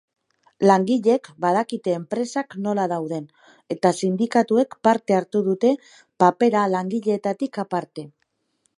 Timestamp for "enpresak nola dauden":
1.97-3.29